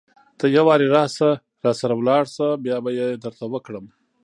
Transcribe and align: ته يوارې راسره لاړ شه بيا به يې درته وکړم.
ته 0.39 0.45
يوارې 0.57 0.87
راسره 1.65 1.95
لاړ 2.07 2.23
شه 2.35 2.47
بيا 2.63 2.77
به 2.83 2.89
يې 2.99 3.07
درته 3.23 3.45
وکړم. 3.53 3.85